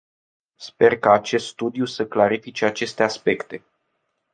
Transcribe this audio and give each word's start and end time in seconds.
Sper 0.57 0.99
ca 0.99 1.11
acest 1.11 1.45
studiu 1.47 1.85
să 1.85 2.05
clarifice 2.05 2.65
aceste 2.65 3.03
aspecte. 3.03 3.65